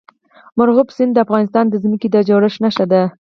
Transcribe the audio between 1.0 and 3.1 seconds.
د افغانستان د ځمکې د جوړښت نښه ده.